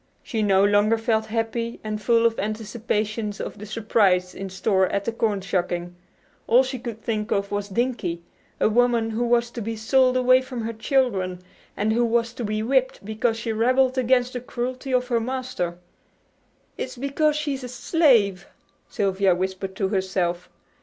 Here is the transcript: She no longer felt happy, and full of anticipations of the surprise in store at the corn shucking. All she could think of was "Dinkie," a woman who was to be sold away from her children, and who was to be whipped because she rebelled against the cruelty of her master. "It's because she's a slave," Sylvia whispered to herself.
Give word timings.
She 0.23 0.41
no 0.41 0.65
longer 0.65 0.97
felt 0.97 1.27
happy, 1.27 1.79
and 1.83 2.01
full 2.01 2.25
of 2.25 2.39
anticipations 2.39 3.39
of 3.39 3.59
the 3.59 3.67
surprise 3.67 4.33
in 4.33 4.49
store 4.49 4.87
at 4.87 5.05
the 5.05 5.11
corn 5.11 5.41
shucking. 5.41 5.95
All 6.47 6.63
she 6.63 6.79
could 6.79 7.03
think 7.03 7.29
of 7.29 7.51
was 7.51 7.69
"Dinkie," 7.69 8.23
a 8.59 8.67
woman 8.67 9.11
who 9.11 9.23
was 9.23 9.51
to 9.51 9.61
be 9.61 9.75
sold 9.75 10.17
away 10.17 10.41
from 10.41 10.61
her 10.61 10.73
children, 10.73 11.43
and 11.77 11.93
who 11.93 12.03
was 12.03 12.33
to 12.33 12.43
be 12.43 12.63
whipped 12.63 13.05
because 13.05 13.37
she 13.37 13.53
rebelled 13.53 13.95
against 13.95 14.33
the 14.33 14.41
cruelty 14.41 14.91
of 14.91 15.09
her 15.09 15.19
master. 15.19 15.77
"It's 16.79 16.97
because 16.97 17.35
she's 17.35 17.63
a 17.63 17.69
slave," 17.69 18.47
Sylvia 18.89 19.35
whispered 19.35 19.75
to 19.75 19.89
herself. 19.89 20.49